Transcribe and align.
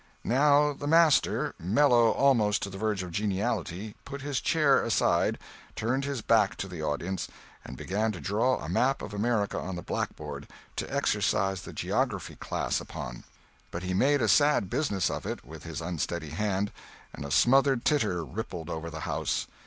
Now 0.23 0.73
the 0.73 0.87
master, 0.87 1.53
mellow 1.59 2.09
almost 2.09 2.63
to 2.63 2.71
the 2.71 2.77
verge 2.79 3.03
of 3.03 3.11
geniality, 3.11 3.93
put 4.03 4.21
his 4.23 4.41
chair 4.41 4.81
aside, 4.83 5.37
turned 5.75 6.05
his 6.05 6.23
back 6.23 6.55
to 6.55 6.67
the 6.67 6.81
audience, 6.81 7.27
and 7.63 7.77
began 7.77 8.11
to 8.13 8.19
draw 8.19 8.57
a 8.63 8.67
map 8.67 9.03
of 9.03 9.13
America 9.13 9.59
on 9.59 9.75
the 9.75 9.83
blackboard, 9.83 10.47
to 10.77 10.91
exercise 10.91 11.61
the 11.61 11.71
geography 11.71 12.35
class 12.35 12.81
upon. 12.81 13.25
But 13.69 13.83
he 13.83 13.93
made 13.93 14.23
a 14.23 14.27
sad 14.27 14.71
business 14.71 15.11
of 15.11 15.27
it 15.27 15.45
with 15.45 15.65
his 15.65 15.81
unsteady 15.81 16.29
hand, 16.29 16.71
and 17.13 17.23
a 17.23 17.29
smothered 17.29 17.85
titter 17.85 18.25
rippled 18.25 18.71
over 18.71 18.89
the 18.89 19.01
house. 19.01 19.45